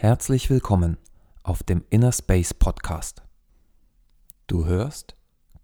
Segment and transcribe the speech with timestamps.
[0.00, 0.96] Herzlich willkommen
[1.42, 3.24] auf dem Inner Space Podcast.
[4.46, 5.16] Du hörst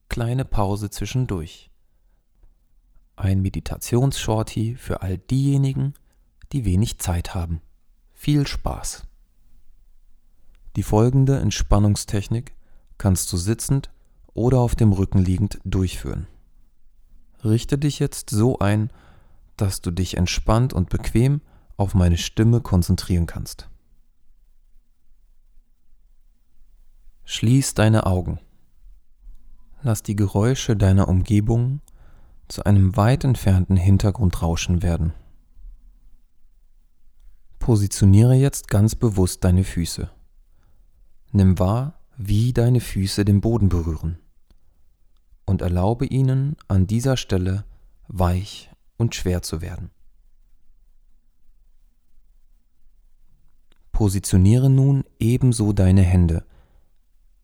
[0.08, 1.71] kleine Pause zwischendurch.
[3.15, 5.94] Ein Meditationsshorty für all diejenigen,
[6.50, 7.60] die wenig Zeit haben.
[8.12, 9.05] Viel Spaß.
[10.75, 12.57] Die folgende Entspannungstechnik
[12.98, 13.93] kannst du sitzend
[14.32, 16.27] oder auf dem Rücken liegend durchführen.
[17.45, 18.91] Richte dich jetzt so ein,
[19.57, 21.41] dass du dich entspannt und bequem
[21.77, 23.69] auf meine Stimme konzentrieren kannst.
[27.34, 28.38] Schließ deine Augen.
[29.83, 31.80] Lass die Geräusche deiner Umgebung
[32.47, 35.15] zu einem weit entfernten Hintergrundrauschen werden.
[37.59, 40.12] Positioniere jetzt ganz bewusst deine Füße.
[41.33, 44.21] Nimm wahr, wie deine Füße den Boden berühren
[45.45, 47.65] und erlaube ihnen an dieser Stelle
[48.07, 49.91] weich und schwer zu werden.
[53.91, 56.46] Positioniere nun ebenso deine Hände.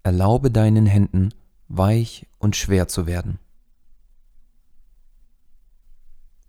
[0.02, 1.34] Erlaube deinen Händen
[1.68, 3.38] weich und schwer zu werden.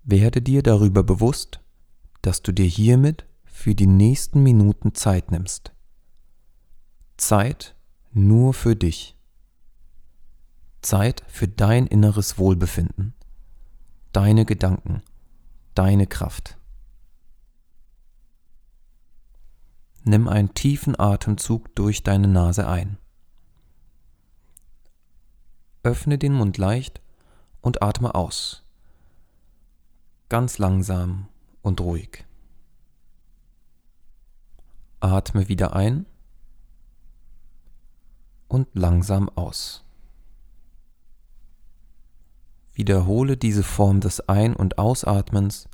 [0.04, 1.62] Werde dir darüber bewusst,
[2.22, 5.74] dass du dir hiermit für die nächsten Minuten Zeit nimmst.
[7.18, 7.76] Zeit
[8.12, 9.16] nur für dich.
[10.82, 13.14] Zeit für dein inneres Wohlbefinden,
[14.12, 15.04] deine Gedanken,
[15.76, 16.58] deine Kraft.
[20.04, 22.98] Nimm einen tiefen Atemzug durch deine Nase ein.
[25.84, 27.02] Öffne den Mund leicht
[27.62, 28.64] und atme aus.
[30.30, 31.28] Ganz langsam
[31.64, 32.26] und ruhig.
[35.00, 36.06] Atme wieder ein
[38.48, 39.84] und langsam aus.
[42.74, 45.68] Wiederhole diese Form des Ein- und Ausatmens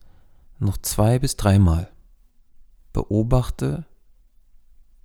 [0.60, 1.92] noch zwei bis dreimal.
[2.94, 3.86] Beobachte,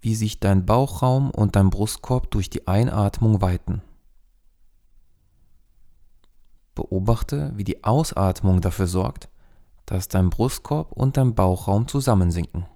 [0.01, 3.83] wie sich dein Bauchraum und dein Brustkorb durch die Einatmung weiten.
[6.75, 9.29] Beobachte, wie die Ausatmung dafür sorgt,
[9.87, 12.67] dass dein Brustkorb und dein Bauchraum zusammensinken.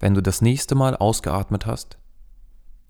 [0.00, 1.98] Wenn du das nächste Mal ausgeatmet hast,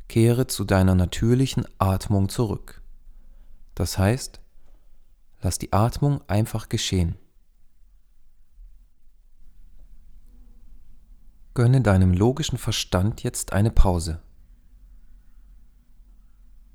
[0.08, 2.82] kehre zu deiner natürlichen Atmung zurück.
[3.74, 4.40] Das heißt,
[5.40, 7.16] lass die Atmung einfach geschehen.
[11.54, 14.22] Gönne deinem logischen Verstand jetzt eine Pause.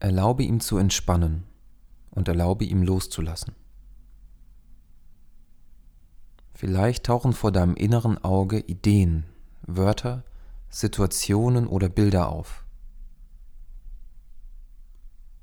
[0.04, 1.44] Erlaube ihm zu entspannen
[2.12, 3.56] und erlaube ihm loszulassen.
[6.54, 9.24] Vielleicht tauchen vor deinem inneren Auge Ideen,
[9.62, 10.24] Wörter,
[10.70, 12.66] Situationen oder Bilder auf.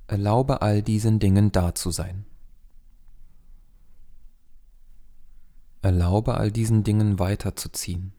[0.07, 2.27] Erlaube all diesen Dingen da zu sein.
[5.83, 8.13] Erlaube all diesen Dingen weiterzuziehen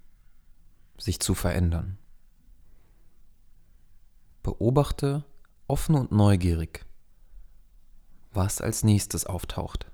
[1.02, 1.98] sich zu verändern.
[4.44, 5.24] Beobachte
[5.72, 6.86] offen und neugierig,
[8.34, 9.90] was als nächstes auftaucht.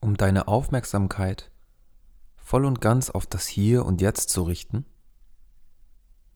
[0.00, 1.52] Um deine Aufmerksamkeit
[2.36, 4.84] voll und ganz auf das Hier und Jetzt zu richten,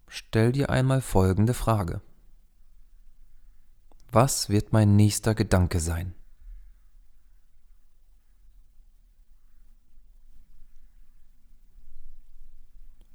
[0.06, 2.00] stell dir einmal folgende Frage.
[4.12, 6.14] Was wird mein nächster Gedanke sein?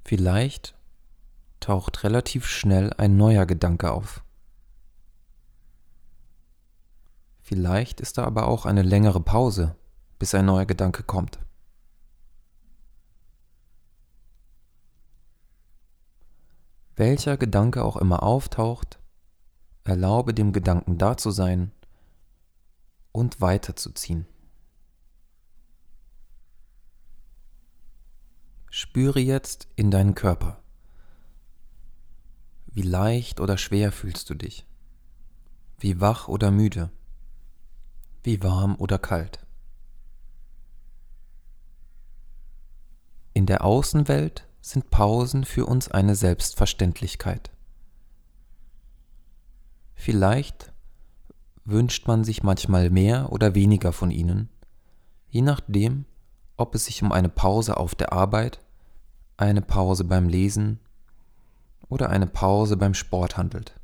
[0.04, 0.76] Vielleicht
[1.66, 4.24] taucht relativ schnell ein neuer Gedanke auf.
[7.42, 9.76] Vielleicht ist da aber auch eine längere Pause,
[10.20, 11.40] bis ein neuer Gedanke kommt.
[16.96, 19.00] Welcher Gedanke auch immer auftaucht,
[19.86, 21.72] erlaube dem Gedanken da zu sein
[23.12, 24.28] und weiterzuziehen.
[28.70, 30.62] Spüre jetzt in deinen Körper.
[32.76, 34.68] Wie leicht oder schwer fühlst du dich?
[35.80, 36.92] Wie wach oder müde?
[38.22, 39.40] Wie warm oder kalt?
[43.34, 47.50] In der Außenwelt sind Pausen für uns eine Selbstverständlichkeit.
[49.94, 50.74] Vielleicht
[51.64, 54.50] wünscht man sich manchmal mehr oder weniger von ihnen,
[55.30, 56.04] je nachdem,
[56.58, 58.60] ob es sich um eine Pause auf der Arbeit
[59.38, 60.82] eine Pause beim Lesen
[61.90, 63.80] oder eine Pause beim Sport handelt.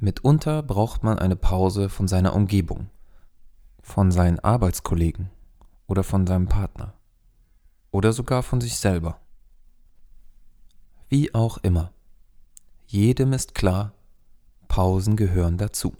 [0.00, 2.90] Mitunter braucht man eine Pause von seiner Umgebung,
[3.82, 5.30] von seinen Arbeitskollegen
[5.86, 6.94] oder von seinem Partner
[7.90, 9.20] oder sogar von sich selber.
[11.08, 11.92] Wie auch immer,
[12.86, 13.92] jedem ist klar,
[14.68, 15.94] Pausen gehören dazu.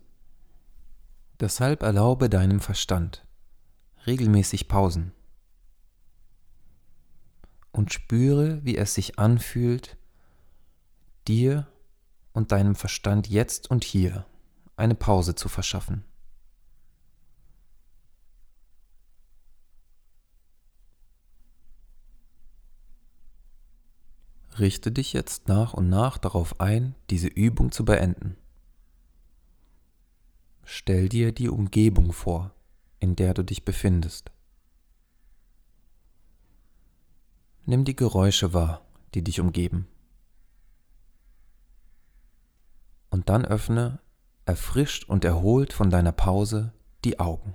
[1.40, 3.24] Deshalb erlaube deinem Verstand,
[4.06, 5.12] regelmäßig Pausen
[7.70, 9.96] und spüre, wie es sich anfühlt,
[11.28, 11.66] dir
[12.32, 14.26] und deinem Verstand jetzt und hier
[14.76, 16.04] eine Pause zu verschaffen.
[24.58, 28.36] Richte dich jetzt nach und nach darauf ein, diese Übung zu beenden.
[30.62, 32.52] Stell dir die Umgebung vor,
[33.00, 34.30] in der du dich befindest.
[37.66, 38.82] Nimm die Geräusche wahr,
[39.14, 39.88] die dich umgeben.
[43.14, 44.00] Und dann öffne,
[44.44, 46.72] erfrischt und erholt von deiner Pause,
[47.04, 47.54] die Augen.